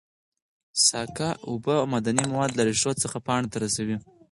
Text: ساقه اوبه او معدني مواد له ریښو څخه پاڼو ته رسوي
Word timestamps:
ساقه 0.87 1.29
اوبه 1.49 1.73
او 1.81 1.85
معدني 1.91 2.23
مواد 2.31 2.51
له 2.57 2.63
ریښو 2.69 2.91
څخه 3.03 3.17
پاڼو 3.27 3.51
ته 3.51 3.57
رسوي 3.65 3.97